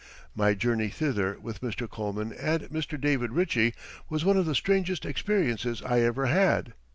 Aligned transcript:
My 0.33 0.55
journey 0.55 0.89
thither 0.89 1.37
with 1.39 1.61
Mr. 1.61 1.87
Coleman 1.87 2.33
and 2.33 2.63
Mr. 2.71 2.99
David 2.99 3.33
Ritchie 3.33 3.75
was 4.09 4.25
one 4.25 4.35
of 4.35 4.47
the 4.47 4.55
strangest 4.55 5.05
experiences 5.05 5.83
I 5.83 5.99
ever 5.99 6.25
had. 6.25 6.73